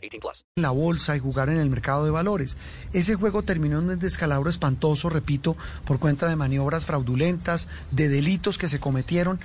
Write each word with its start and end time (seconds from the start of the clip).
18 0.00 0.20
plus. 0.20 0.44
la 0.56 0.70
bolsa 0.70 1.16
y 1.16 1.20
jugar 1.20 1.48
en 1.48 1.58
el 1.58 1.70
mercado 1.70 2.04
de 2.04 2.10
valores. 2.10 2.56
Ese 2.92 3.14
juego 3.14 3.42
terminó 3.42 3.78
en 3.78 3.90
un 3.90 3.98
descalabro 3.98 4.50
espantoso, 4.50 5.08
repito, 5.08 5.56
por 5.84 5.98
cuenta 5.98 6.28
de 6.28 6.36
maniobras 6.36 6.86
fraudulentas, 6.86 7.68
de 7.90 8.08
delitos 8.08 8.58
que 8.58 8.68
se 8.68 8.80
cometieron. 8.80 9.40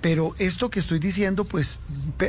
Pero 0.00 0.34
esto 0.38 0.70
que 0.70 0.80
estoy 0.80 0.98
diciendo, 0.98 1.44
pues 1.44 1.80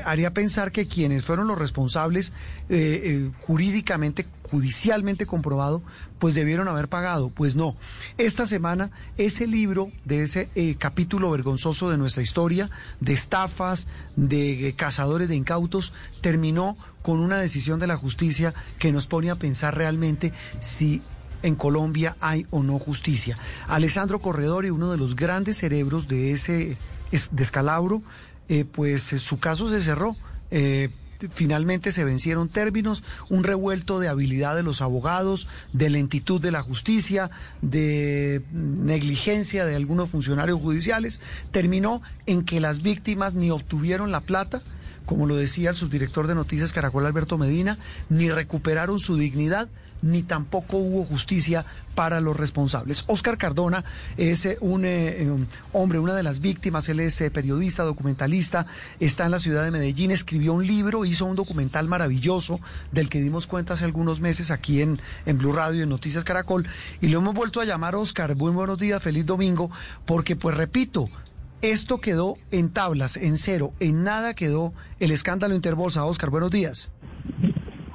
haría 0.04 0.34
pensar 0.34 0.72
que 0.72 0.88
quienes 0.88 1.24
fueron 1.24 1.48
los 1.48 1.58
responsables 1.58 2.34
eh, 2.70 3.02
eh, 3.04 3.32
jurídicamente, 3.42 4.28
judicialmente 4.52 5.26
comprobado, 5.26 5.82
pues 6.20 6.36
debieron 6.36 6.68
haber 6.68 6.90
pagado. 6.90 7.30
Pues 7.30 7.56
no. 7.56 7.78
Esta 8.18 8.46
semana, 8.46 8.92
ese 9.18 9.48
libro 9.48 9.92
de 10.06 10.24
ese 10.24 10.50
eh, 10.56 10.76
capítulo 10.78 11.32
vergonzoso 11.32 11.90
de 11.90 11.98
nuestra 11.98 12.22
historia, 12.22 12.70
de 13.00 13.14
estafas, 13.14 13.88
de 14.18 14.68
eh, 14.68 14.74
cazadores 14.74 15.30
de 15.30 15.36
incautos, 15.36 15.94
terminó 16.20 16.78
con 17.02 17.20
una 17.20 17.38
decisión 17.40 17.80
de 17.80 17.88
la 17.88 17.98
justicia 17.98 18.54
que 18.78 18.92
nos 18.92 19.08
pone 19.08 19.32
a 19.32 19.36
pensar 19.36 19.76
realmente 19.76 20.34
si 20.60 21.02
en 21.44 21.56
Colombia 21.56 22.18
hay 22.20 22.46
o 22.52 22.62
no 22.62 22.78
justicia. 22.78 23.40
Alessandro 23.68 24.20
Corredori, 24.20 24.70
uno 24.70 24.92
de 24.92 24.98
los 24.98 25.16
grandes 25.16 25.58
cerebros 25.58 26.08
de 26.08 26.34
ese 26.34 26.78
es- 27.12 27.30
descalabro, 27.32 28.04
eh, 28.50 28.66
pues 28.66 29.04
su 29.18 29.40
caso 29.40 29.70
se 29.70 29.82
cerró. 29.82 30.16
Finalmente 31.30 31.92
se 31.92 32.04
vencieron 32.04 32.50
términos, 32.50 33.04
un 33.30 33.44
revuelto 33.44 34.00
de 34.00 34.08
habilidad 34.08 34.56
de 34.56 34.64
los 34.64 34.82
abogados, 34.82 35.48
de 35.74 35.90
lentitud 35.90 36.42
de 36.42 36.52
la 36.52 36.62
justicia, 36.62 37.30
de 37.62 38.42
negligencia 38.52 39.66
de 39.66 39.76
algunos 39.76 40.10
funcionarios 40.10 40.60
judiciales, 40.60 41.22
terminó 41.52 42.02
en 42.26 42.44
que 42.44 42.60
las 42.60 42.82
víctimas 42.82 43.34
ni 43.34 43.52
obtuvieron 43.52 44.12
la 44.12 44.22
plata, 44.22 44.62
como 45.06 45.28
lo 45.28 45.36
decía 45.36 45.72
el 45.72 45.76
subdirector 45.76 46.28
de 46.28 46.36
Noticias 46.36 46.74
Caracol 46.74 47.06
Alberto 47.06 47.38
Medina, 47.38 47.78
ni 48.10 48.30
recuperaron 48.30 49.00
su 49.00 49.18
dignidad, 49.18 49.70
ni 50.02 50.24
tampoco 50.24 50.78
hubo 50.78 51.06
justicia 51.06 51.66
para 51.96 52.22
los 52.22 52.36
responsables. 52.36 53.04
Oscar 53.08 53.38
Cardona 53.38 53.84
es 54.18 54.46
eh, 54.46 54.58
un 54.62 54.86
eh, 54.86 55.24
eh, 55.24 55.46
hombre, 55.74 56.00
una 56.00 56.16
de 56.16 56.24
las 56.24 56.40
víctimas, 56.40 56.90
él 56.90 57.00
es 57.00 57.22
periodista, 57.32 57.84
documentalista, 57.84 58.66
está 59.00 59.26
en 59.26 59.32
la 59.32 59.40
ciudad 59.40 59.64
de 59.64 59.72
Medellín, 59.72 60.12
escribió 60.12 60.54
un 60.54 60.66
libro, 60.66 61.06
hizo 61.06 61.26
un 61.26 61.36
documental 61.36 61.88
maravilloso 61.88 62.60
del 62.92 63.10
que 63.10 63.22
dimos 63.22 63.48
cuenta 63.48 63.74
hace 63.74 63.86
algunos 63.86 64.22
meses 64.22 64.52
aquí 64.52 64.82
en, 64.82 65.00
en 65.26 65.38
Blue 65.38 65.54
Radio, 65.54 65.84
en 65.84 65.90
Noticias 65.90 66.24
Caracol, 66.24 66.68
y 67.00 67.08
lo 67.08 67.20
hemos 67.20 67.34
vuelto 67.34 67.62
a 67.62 67.66
llamar 67.66 67.96
Oscar. 67.96 68.36
Muy 68.36 68.52
buenos 68.52 68.78
días, 68.78 69.04
feliz 69.04 69.26
domingo, 69.26 69.70
porque 70.06 70.36
pues 70.36 70.58
repito, 70.58 71.10
esto 71.62 72.00
quedó 72.00 72.38
en 72.52 72.72
tablas, 72.72 73.18
en 73.18 73.38
cero, 73.38 73.74
en 73.80 74.04
nada 74.04 74.34
quedó 74.34 74.74
el 75.00 75.12
escándalo 75.12 75.56
Interbolsa. 75.56 76.06
Oscar, 76.06 76.30
buenos 76.30 76.52
días. 76.52 76.92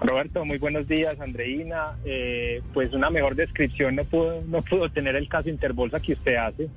Roberto, 0.00 0.44
muy 0.44 0.58
buenos 0.58 0.86
días, 0.86 1.18
Andreina. 1.20 1.96
Eh, 2.04 2.62
pues 2.72 2.92
una 2.92 3.10
mejor 3.10 3.34
descripción 3.34 3.96
no 3.96 4.04
pudo, 4.04 4.42
no 4.46 4.62
pudo 4.62 4.88
tener 4.88 5.16
el 5.16 5.28
caso 5.28 5.48
Interbolsa 5.48 6.00
que 6.00 6.12
usted 6.12 6.36
hace. 6.36 6.68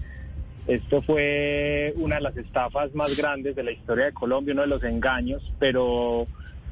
Esto 0.68 1.02
fue 1.02 1.94
una 1.96 2.16
de 2.16 2.22
las 2.22 2.38
estafas 2.38 2.94
más 2.94 3.16
grandes 3.18 3.56
de 3.56 3.64
la 3.64 3.72
historia 3.72 4.06
de 4.06 4.14
Colombia, 4.14 4.54
uno 4.54 4.62
de 4.64 4.68
los 4.68 4.84
engaños, 4.84 5.42
pero 5.60 6.28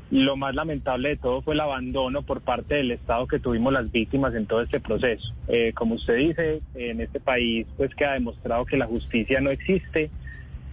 lo 0.09 0.38
más 0.38 0.56
lamentable 0.56 1.09
de 1.09 1.18
todo 1.18 1.41
fue 1.41 1.53
el 1.53 1.59
abandono 1.59 2.22
por 2.22 2.41
parte 2.41 2.75
del 2.75 2.91
Estado 2.91 3.28
que 3.28 3.40
tuvimos 3.40 3.73
las 3.73 3.91
víctimas 3.91 4.34
en 4.35 4.45
todo 4.45 4.62
este 4.62 4.79
proceso. 4.79 5.34
Eh, 5.47 5.73
como 5.73 5.95
usted 5.95 6.16
dice, 6.16 6.62
en 6.75 7.01
este 7.01 7.19
país 7.19 7.68
pues 7.75 7.94
queda 7.94 8.13
demostrado 8.13 8.66
que 8.66 8.78
la 8.78 8.85
justicia 8.85 9.41
no 9.41 9.50
existe, 9.50 10.09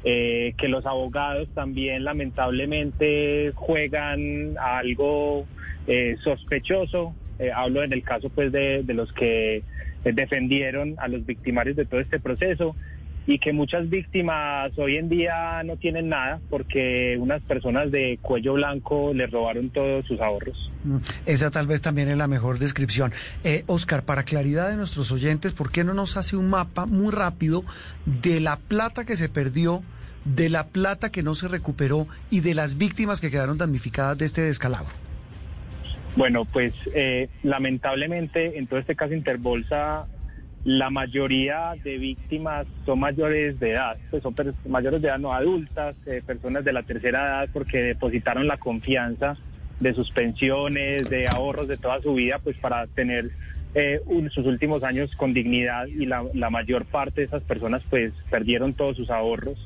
eh, 0.05 0.55
que 0.57 0.69
los 0.69 0.87
abogados 0.87 1.49
también 1.55 2.05
lamentablemente 2.05 3.53
juegan 3.55 4.57
algo 4.61 5.47
eh, 5.87 6.17
sospechoso. 6.23 7.15
Eh, 7.39 7.51
hablo 7.51 7.83
en 7.83 7.93
el 7.93 8.05
caso 8.05 8.29
pues 8.29 8.53
de, 8.53 8.83
de 8.85 8.95
los 8.95 9.13
que 9.13 9.63
defendieron 10.05 10.95
a 10.99 11.09
los 11.09 11.25
victimarios 11.25 11.77
de 11.77 11.87
todo 11.87 11.99
este 11.99 12.21
proceso 12.21 12.77
y 13.27 13.39
que 13.39 13.53
muchas 13.53 13.89
víctimas 13.89 14.73
hoy 14.79 14.97
en 14.97 15.09
día 15.09 15.63
no 15.65 15.77
tienen 15.77 16.09
nada 16.09 16.41
porque 16.51 17.17
unas 17.19 17.43
personas 17.43 17.91
de 17.91 18.19
cuello 18.21 18.55
blanco 18.55 19.13
les 19.15 19.31
robaron 19.31 19.71
todos 19.71 20.07
sus 20.07 20.21
ahorros. 20.21 20.71
Mm, 20.85 20.97
Esa 21.27 21.51
tal 21.51 21.67
vez 21.67 21.81
también 21.81 22.09
es 22.09 22.19
la 22.19 22.27
mejor 22.27 22.59
descripción. 22.59 23.13
Eh, 23.43 23.65
Oscar, 23.67 24.05
para 24.05 24.25
claridad 24.25 24.69
de 24.71 24.77
nuestros 24.77 25.11
oyentes, 25.11 25.53
¿por 25.53 25.71
qué 25.71 25.85
no 25.85 25.95
nos 25.95 26.17
hace 26.17 26.37
un 26.37 26.51
mapa 26.51 26.87
muy 26.87 27.13
rápido 27.13 27.65
de 28.05 28.41
la 28.41 28.57
plata 28.57 29.05
que 29.05 29.17
se 29.17 29.29
perdió, 29.29 29.83
de 30.25 30.49
la 30.49 30.67
plata 30.67 31.11
que 31.11 31.23
no 31.23 31.35
se 31.35 31.49
recuperó 31.49 32.07
y 32.31 32.41
de 32.41 32.55
las 32.55 32.77
víctimas 32.77 33.21
que 33.21 33.31
quedaron 33.31 33.59
damnificadas 33.59 34.19
de 34.19 34.27
este 34.27 34.43
descalabro? 34.43 34.93
Bueno, 36.17 36.45
pues 36.45 36.73
eh, 36.95 37.29
lamentablemente 37.43 38.59
en 38.59 38.67
todo 38.67 38.79
este 38.79 38.95
caso 38.95 39.15
Interbolsa, 39.15 40.07
la 40.65 40.89
mayoría 40.91 41.75
de 41.85 41.99
víctimas 41.99 42.67
son 42.87 43.01
mayores 43.01 43.61
de 43.61 43.73
edad, 43.73 43.97
pues 44.11 44.23
son 44.23 44.35
mayores 44.67 45.03
de 45.03 45.09
edad 45.09 45.19
no 45.19 45.33
adultas, 45.33 45.95
eh, 46.07 46.23
personas 46.27 46.65
de 46.65 46.73
la 46.73 46.83
tercera 46.83 47.21
edad 47.43 47.49
porque 47.53 47.83
depositaron 47.83 48.47
la 48.47 48.57
confianza 48.57 49.37
de 49.81 49.93
sus 49.93 50.11
pensiones, 50.11 51.11
de 51.11 51.29
ahorros 51.29 51.69
de 51.69 51.77
toda 51.77 52.01
su 52.01 52.15
vida, 52.15 52.39
pues 52.43 52.57
para 52.59 52.87
tener 52.87 53.31
eh, 53.75 54.01
un- 54.07 54.31
sus 54.31 54.47
últimos 54.47 54.85
años 54.85 55.11
con 55.17 55.35
dignidad 55.35 55.87
y 55.87 56.07
la, 56.07 56.25
la 56.33 56.49
mayor 56.49 56.85
parte 56.87 57.21
de 57.23 57.27
esas 57.27 57.43
personas 57.43 57.83
pues 57.91 58.13
perdieron 58.31 58.73
todos 58.73 58.97
sus 58.97 59.11
ahorros. 59.11 59.59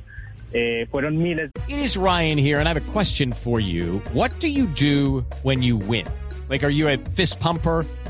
Eh, 0.54 0.87
fueron 0.91 1.19
miles 1.19 1.50
It 1.69 1.76
is 1.76 1.94
Ryan 1.94 2.38
here, 2.38 2.58
and 2.58 2.66
I 2.66 2.70
have 2.72 2.78
a 2.78 2.92
question 2.92 3.32
for 3.32 3.60
you. 3.60 4.00
What 4.14 4.31
do 4.41 4.48
you 4.48 4.66
do 4.66 5.26
when 5.42 5.62
you 5.62 5.76
win? 5.76 6.06
Like, 6.48 6.64
are 6.64 6.72
you 6.72 6.88
a 6.88 6.97
fist 7.14 7.38
pumper? 7.38 7.84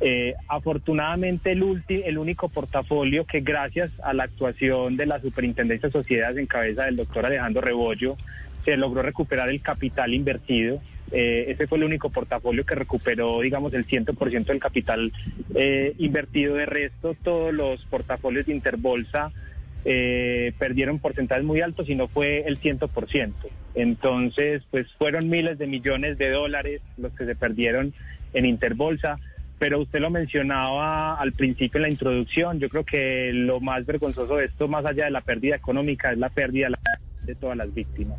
Eh, 0.00 0.34
afortunadamente 0.48 1.52
el, 1.52 1.62
ulti- 1.62 2.02
el 2.04 2.18
único 2.18 2.48
portafolio 2.48 3.24
que 3.24 3.40
gracias 3.40 4.00
a 4.02 4.12
la 4.12 4.24
actuación 4.24 4.96
de 4.96 5.06
la 5.06 5.20
Superintendencia 5.20 5.88
de 5.88 5.92
Sociedades 5.92 6.36
en 6.36 6.46
cabeza 6.46 6.84
del 6.84 6.96
doctor 6.96 7.24
Alejandro 7.26 7.62
Rebollo 7.62 8.16
se 8.64 8.76
logró 8.76 9.02
recuperar 9.02 9.48
el 9.50 9.60
capital 9.62 10.12
invertido. 10.12 10.82
Eh, 11.12 11.44
ese 11.48 11.66
fue 11.66 11.78
el 11.78 11.84
único 11.84 12.10
portafolio 12.10 12.64
que 12.64 12.74
recuperó, 12.74 13.40
digamos, 13.40 13.72
el 13.74 13.86
100% 13.86 14.46
del 14.46 14.58
capital 14.58 15.12
eh, 15.54 15.94
invertido. 15.98 16.56
De 16.56 16.66
resto, 16.66 17.14
todos 17.22 17.52
los 17.54 17.84
portafolios 17.84 18.46
de 18.46 18.52
Interbolsa 18.54 19.30
eh, 19.84 20.52
perdieron 20.58 20.98
porcentajes 20.98 21.44
muy 21.44 21.60
altos 21.60 21.88
y 21.88 21.94
no 21.94 22.08
fue 22.08 22.40
el 22.46 22.58
100%. 22.58 23.32
Entonces, 23.74 24.62
pues 24.70 24.90
fueron 24.98 25.28
miles 25.28 25.58
de 25.58 25.66
millones 25.66 26.16
de 26.18 26.30
dólares 26.30 26.80
los 26.96 27.12
que 27.12 27.26
se 27.26 27.34
perdieron 27.36 27.92
en 28.32 28.46
Interbolsa. 28.46 29.18
Pero 29.64 29.80
usted 29.80 29.98
lo 29.98 30.10
mencionaba 30.10 31.14
al 31.14 31.32
principio 31.32 31.78
en 31.78 31.82
la 31.84 31.88
introducción. 31.88 32.60
Yo 32.60 32.68
creo 32.68 32.84
que 32.84 33.30
lo 33.32 33.60
más 33.60 33.86
vergonzoso 33.86 34.36
de 34.36 34.44
esto, 34.44 34.68
más 34.68 34.84
allá 34.84 35.06
de 35.06 35.10
la 35.10 35.22
pérdida 35.22 35.56
económica, 35.56 36.12
es 36.12 36.18
la 36.18 36.28
pérdida 36.28 36.68
de 37.22 37.34
todas 37.34 37.56
las 37.56 37.72
víctimas. 37.72 38.18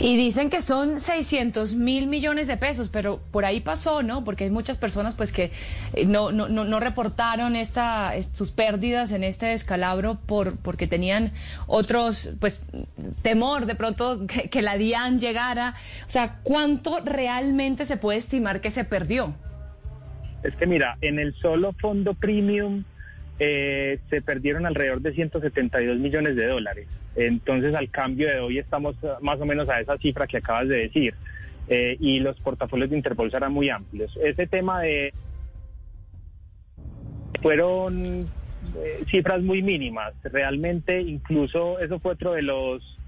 Y 0.00 0.16
dicen 0.16 0.48
que 0.48 0.62
son 0.62 0.98
600 0.98 1.74
mil 1.74 2.06
millones 2.06 2.48
de 2.48 2.56
pesos, 2.56 2.88
pero 2.88 3.20
por 3.30 3.44
ahí 3.44 3.60
pasó, 3.60 4.02
¿no? 4.02 4.24
Porque 4.24 4.44
hay 4.44 4.50
muchas 4.50 4.78
personas 4.78 5.14
pues 5.14 5.30
que 5.30 5.50
eh, 5.94 6.06
no, 6.06 6.32
no, 6.32 6.48
no 6.48 6.80
reportaron 6.80 7.54
esta, 7.54 8.12
sus 8.32 8.50
pérdidas 8.50 9.12
en 9.12 9.24
este 9.24 9.46
descalabro 9.46 10.18
por, 10.26 10.56
porque 10.56 10.86
tenían 10.86 11.32
otros, 11.66 12.34
pues, 12.40 12.64
temor 13.22 13.66
de 13.66 13.74
pronto 13.74 14.26
que, 14.26 14.48
que 14.48 14.62
la 14.62 14.78
DIAN 14.78 15.20
llegara. 15.20 15.74
O 16.06 16.10
sea, 16.10 16.38
¿cuánto 16.44 17.00
realmente 17.04 17.84
se 17.84 17.98
puede 17.98 18.18
estimar 18.18 18.62
que 18.62 18.70
se 18.70 18.84
perdió? 18.84 19.34
Es 20.42 20.54
que 20.56 20.66
mira, 20.66 20.96
en 21.02 21.18
el 21.18 21.34
solo 21.34 21.74
fondo 21.74 22.14
premium 22.14 22.84
eh, 23.38 23.98
se 24.08 24.22
perdieron 24.22 24.64
alrededor 24.64 25.02
de 25.02 25.12
172 25.12 25.98
millones 25.98 26.36
de 26.36 26.46
dólares. 26.46 26.86
Entonces, 27.16 27.74
al 27.74 27.90
cambio 27.90 28.28
de 28.28 28.40
hoy 28.40 28.58
estamos 28.58 28.96
eh, 29.02 29.08
más 29.20 29.40
o 29.40 29.46
menos 29.46 29.68
a 29.68 29.80
esa 29.80 29.96
cifra 29.98 30.26
que 30.26 30.38
acabas 30.38 30.68
de 30.68 30.78
decir. 30.78 31.14
Eh, 31.68 31.96
y 32.00 32.20
los 32.20 32.38
portafolios 32.40 32.90
de 32.90 32.96
Interbolsa 32.96 33.36
eran 33.36 33.52
muy 33.52 33.70
amplios. 33.70 34.16
Ese 34.22 34.46
tema 34.46 34.80
de... 34.82 35.12
fueron 37.42 38.24
cifras 39.10 39.42
muy 39.42 39.62
mínimas. 39.62 40.12
Realmente, 40.24 41.00
incluso 41.00 41.78
eso 41.78 41.98
fue 41.98 42.12
otro 42.12 42.32
de 42.32 42.42
los 42.42 42.98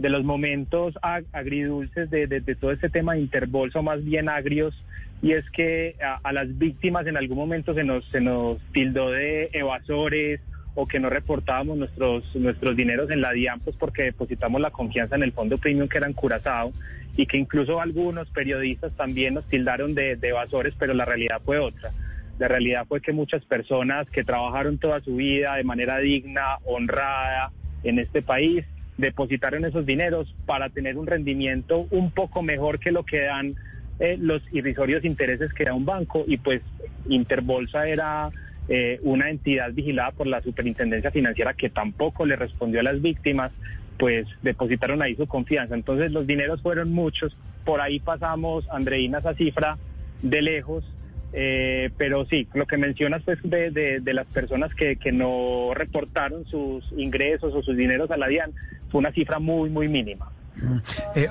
de 0.00 0.08
los 0.08 0.24
momentos 0.24 0.94
agridulces 1.02 2.10
de, 2.10 2.26
de, 2.26 2.54
todo 2.54 2.72
este 2.72 2.88
tema 2.88 3.14
de 3.14 3.20
Interbolsa, 3.20 3.82
más 3.82 4.02
bien 4.04 4.28
agrios, 4.28 4.74
y 5.22 5.32
es 5.32 5.48
que 5.50 5.96
a, 6.22 6.32
las 6.32 6.56
víctimas 6.58 7.06
en 7.06 7.16
algún 7.16 7.36
momento 7.36 7.74
se 7.74 7.84
nos, 7.84 8.04
se 8.06 8.20
nos 8.20 8.58
tildó 8.72 9.10
de 9.10 9.50
evasores 9.52 10.40
o 10.80 10.86
que 10.86 10.98
no 10.98 11.10
reportábamos 11.10 11.76
nuestros, 11.76 12.24
nuestros 12.34 12.74
dineros 12.74 13.10
en 13.10 13.20
la 13.20 13.32
DIAN 13.32 13.60
pues 13.60 13.76
porque 13.76 14.04
depositamos 14.04 14.60
la 14.60 14.70
confianza 14.70 15.14
en 15.14 15.22
el 15.22 15.32
fondo 15.32 15.58
premium 15.58 15.88
que 15.88 15.98
era 15.98 16.10
Curazao 16.12 16.72
y 17.16 17.26
que 17.26 17.36
incluso 17.36 17.80
algunos 17.80 18.30
periodistas 18.30 18.92
también 18.94 19.34
nos 19.34 19.44
tildaron 19.46 19.94
de, 19.94 20.16
de 20.16 20.28
evasores, 20.28 20.74
pero 20.78 20.94
la 20.94 21.04
realidad 21.04 21.42
fue 21.44 21.58
otra. 21.58 21.90
La 22.38 22.48
realidad 22.48 22.86
fue 22.88 23.02
que 23.02 23.12
muchas 23.12 23.44
personas 23.44 24.08
que 24.08 24.24
trabajaron 24.24 24.78
toda 24.78 25.00
su 25.00 25.16
vida 25.16 25.56
de 25.56 25.64
manera 25.64 25.98
digna, 25.98 26.56
honrada 26.64 27.50
en 27.82 27.98
este 27.98 28.22
país, 28.22 28.64
depositaron 28.96 29.66
esos 29.66 29.84
dineros 29.84 30.34
para 30.46 30.70
tener 30.70 30.96
un 30.96 31.06
rendimiento 31.06 31.86
un 31.90 32.10
poco 32.10 32.42
mejor 32.42 32.78
que 32.78 32.92
lo 32.92 33.04
que 33.04 33.20
dan 33.22 33.54
eh, 33.98 34.16
los 34.18 34.42
irrisorios 34.52 35.04
intereses 35.04 35.52
que 35.52 35.64
da 35.64 35.74
un 35.74 35.84
banco 35.84 36.24
y 36.26 36.38
pues 36.38 36.62
Interbolsa 37.06 37.86
era 37.86 38.30
eh, 38.72 39.00
una 39.02 39.28
entidad 39.28 39.72
vigilada 39.72 40.12
por 40.12 40.28
la 40.28 40.40
superintendencia 40.42 41.10
financiera 41.10 41.54
que 41.54 41.70
tampoco 41.70 42.24
le 42.24 42.36
respondió 42.36 42.78
a 42.78 42.84
las 42.84 43.02
víctimas, 43.02 43.50
pues 43.98 44.28
depositaron 44.42 45.02
ahí 45.02 45.16
su 45.16 45.26
confianza. 45.26 45.74
Entonces 45.74 46.12
los 46.12 46.24
dineros 46.24 46.62
fueron 46.62 46.92
muchos, 46.92 47.36
por 47.64 47.80
ahí 47.80 47.98
pasamos, 47.98 48.64
Andreina, 48.70 49.18
esa 49.18 49.34
cifra 49.34 49.76
de 50.22 50.42
lejos, 50.42 50.84
eh, 51.32 51.90
pero 51.98 52.24
sí, 52.26 52.46
lo 52.54 52.66
que 52.66 52.76
mencionas 52.76 53.22
pues 53.24 53.38
de, 53.42 53.72
de, 54.00 54.14
las 54.14 54.28
personas 54.28 54.72
que, 54.72 54.94
que, 54.94 55.10
no 55.10 55.72
reportaron 55.74 56.46
sus 56.46 56.84
ingresos 56.96 57.52
o 57.52 57.62
sus 57.62 57.76
dineros 57.76 58.12
a 58.12 58.16
la 58.16 58.28
DIAN 58.28 58.52
fue 58.88 59.00
una 59.00 59.10
cifra 59.10 59.40
muy, 59.40 59.68
muy 59.68 59.88
mínima. 59.88 60.30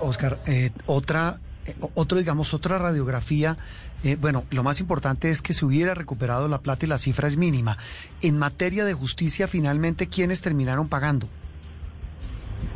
Oscar, 0.01 0.39
otra 0.87 1.39
otro, 1.95 2.17
digamos, 2.17 2.53
otra 2.53 2.77
radiografía, 2.77 3.57
eh, 4.03 4.15
bueno, 4.19 4.45
lo 4.51 4.63
más 4.63 4.79
importante 4.79 5.29
es 5.29 5.41
que 5.41 5.53
se 5.53 5.65
hubiera 5.65 5.93
recuperado 5.93 6.47
la 6.47 6.59
plata 6.59 6.85
y 6.85 6.89
la 6.89 6.97
cifra 6.97 7.27
es 7.27 7.37
mínima. 7.37 7.77
En 8.21 8.37
materia 8.37 8.85
de 8.85 8.93
justicia, 8.93 9.47
finalmente, 9.47 10.07
¿quiénes 10.07 10.41
terminaron 10.41 10.87
pagando? 10.87 11.27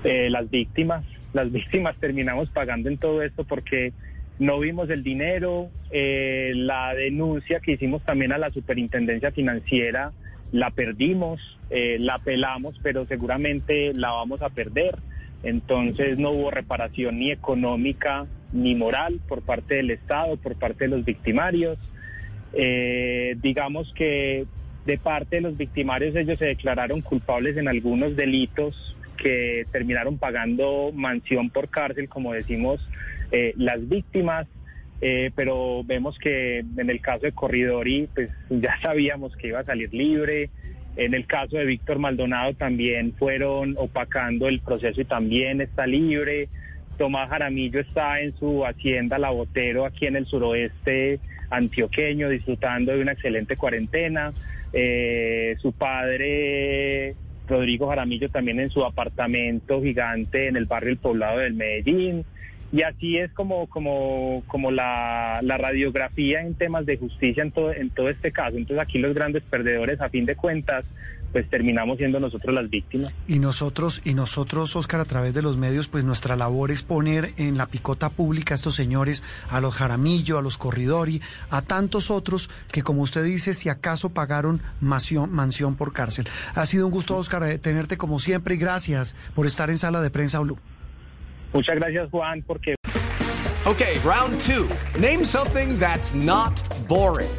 Eh, 0.04 0.30
las 0.30 0.50
víctimas, 0.50 1.06
las 1.34 1.52
víctimas 1.52 1.96
terminamos 1.98 2.50
pagando 2.50 2.90
en 2.90 2.98
todo 2.98 3.22
esto 3.22 3.46
porque 3.46 3.94
no 4.40 4.60
vimos 4.60 4.90
el 4.90 5.04
dinero, 5.04 5.70
eh, 5.92 6.52
la 6.56 6.94
denuncia 6.94 7.62
que 7.62 7.74
hicimos 7.74 8.04
también 8.04 8.34
a 8.34 8.38
la 8.38 8.52
superintendencia 8.52 9.32
financiera 9.32 10.12
la 10.52 10.70
perdimos, 10.70 11.42
la 11.72 12.16
apelamos, 12.16 12.76
pero 12.84 13.08
seguramente 13.08 13.92
la 13.92 14.12
vamos 14.12 14.44
a 14.44 14.50
perder. 14.50 15.00
Entonces 15.42 16.20
no 16.20 16.30
hubo 16.30 16.52
reparación 16.52 17.18
ni 17.18 17.32
económica 17.32 18.28
ni 18.54 18.76
moral 18.76 19.20
por 19.28 19.42
parte 19.42 19.76
del 19.76 19.92
Estado, 19.92 20.38
por 20.38 20.56
parte 20.56 20.86
de 20.86 20.96
los 20.96 21.04
victimarios. 21.04 21.78
Eh, 22.54 23.36
digamos 23.42 23.92
que 23.94 24.46
de 24.86 24.98
parte 24.98 25.38
de 25.38 25.42
los 25.42 25.58
victimarios 25.58 26.16
ellos 26.16 26.38
se 26.38 26.46
declararon 26.46 27.02
culpables 27.02 27.58
en 27.58 27.68
algunos 27.68 28.16
delitos 28.16 28.96
que 29.18 29.66
terminaron 29.72 30.18
pagando 30.18 30.92
mansión 30.94 31.50
por 31.50 31.70
cárcel, 31.70 32.10
como 32.10 32.34
decimos 32.34 32.88
eh, 33.32 33.54
las 33.58 33.88
víctimas. 33.88 34.48
Eh, 35.06 35.32
pero 35.36 35.84
vemos 35.84 36.18
que 36.18 36.60
en 36.60 36.90
el 36.90 37.02
caso 37.02 37.26
de 37.26 37.34
Corridori, 37.34 38.08
pues 38.14 38.30
ya 38.50 38.78
sabíamos 38.82 39.36
que 39.36 39.48
iba 39.48 39.60
a 39.60 39.66
salir 39.66 39.94
libre. 39.94 40.50
En 40.96 41.14
el 41.14 41.26
caso 41.26 41.58
de 41.58 41.66
Víctor 41.66 41.98
Maldonado 41.98 42.54
también 42.54 43.14
fueron 43.14 43.76
opacando 43.78 44.48
el 44.48 44.60
proceso 44.60 45.02
y 45.02 45.06
también 45.06 45.60
está 45.60 45.88
libre. 45.88 46.50
Tomás 46.98 47.30
Jaramillo 47.30 47.80
está 47.80 48.22
en 48.22 48.36
su 48.38 48.66
hacienda 48.66 49.18
La 49.18 49.32
Botero 49.32 49.86
aquí 49.86 50.06
en 50.06 50.16
el 50.16 50.26
suroeste 50.26 51.20
antioqueño 51.50 52.30
disfrutando 52.30 52.94
de 52.94 53.02
una 53.02 53.14
excelente 53.14 53.56
cuarentena. 53.58 54.34
Eh, 54.74 55.56
su 55.62 55.72
padre 55.72 57.16
Rodrigo 57.48 57.88
Jaramillo 57.88 58.30
también 58.30 58.60
en 58.60 58.70
su 58.70 58.84
apartamento 58.84 59.82
gigante 59.82 60.48
en 60.48 60.56
el 60.56 60.66
barrio 60.66 60.92
El 60.92 60.98
Poblado 60.98 61.40
del 61.40 61.54
Medellín. 61.54 62.26
Y 62.72 62.82
así 62.82 63.18
es 63.18 63.32
como, 63.34 63.68
como, 63.68 64.44
como 64.48 64.72
la, 64.72 65.42
la, 65.44 65.58
radiografía 65.58 66.42
en 66.42 66.56
temas 66.56 66.88
de 66.88 66.98
justicia 66.98 67.44
en 67.44 67.52
todo, 67.52 67.72
en 67.72 67.92
todo 67.92 68.10
este 68.10 68.32
caso. 68.32 68.58
Entonces 68.58 68.84
aquí 68.84 68.98
los 68.98 69.14
grandes 69.14 69.44
perdedores, 69.44 70.02
a 70.02 70.10
fin 70.10 70.26
de 70.26 70.36
cuentas, 70.36 70.84
pues 71.34 71.50
terminamos 71.50 71.98
siendo 71.98 72.20
nosotros 72.20 72.54
las 72.54 72.70
víctimas. 72.70 73.12
Y 73.28 73.40
nosotros, 73.40 74.02
y 74.06 74.14
nosotros, 74.14 74.76
Oscar, 74.76 75.02
a 75.02 75.06
través 75.06 75.34
de 75.34 75.42
los 75.42 75.58
medios, 75.58 75.88
pues 75.88 76.06
nuestra 76.06 76.36
labor 76.36 76.70
es 76.70 76.84
poner 76.84 77.34
en 77.38 77.58
la 77.58 77.66
picota 77.66 78.10
pública 78.10 78.54
a 78.54 78.56
estos 78.56 78.76
señores, 78.76 79.24
a 79.50 79.60
los 79.60 79.74
Jaramillo, 79.74 80.38
a 80.38 80.44
los 80.44 80.60
Corridori, 80.60 81.22
a 81.50 81.64
tantos 81.64 82.12
otros 82.12 82.52
que, 82.72 82.84
como 82.84 83.02
usted 83.02 83.24
dice, 83.24 83.56
si 83.56 83.68
acaso 83.68 84.10
pagaron 84.10 84.62
mansión, 84.80 85.32
mansión 85.34 85.76
por 85.76 85.92
cárcel. 85.92 86.28
Ha 86.54 86.66
sido 86.68 86.86
un 86.86 86.92
gusto, 86.92 87.18
Oscar, 87.18 87.44
eh, 87.44 87.58
tenerte 87.58 87.98
como 87.98 88.20
siempre 88.20 88.54
y 88.54 88.58
gracias 88.58 89.16
por 89.34 89.48
estar 89.48 89.72
en 89.72 89.80
Sala 89.80 90.02
de 90.02 90.12
Prensa 90.12 90.40
Blue. 90.40 90.60
Muchas 91.52 91.76
gracias, 91.76 92.10
Juan, 92.12 92.44
porque... 92.44 92.76
Okay, 93.66 93.98
round 94.04 94.40
two. 94.40 94.68
Name 95.00 95.26
something 95.26 95.80
that's 95.80 96.14
not 96.14 96.62
boring. 96.88 97.30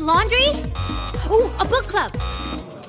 laundry? 0.00 0.48
Ooh, 1.30 1.50
a 1.58 1.64
book 1.64 1.86
club. 1.86 2.10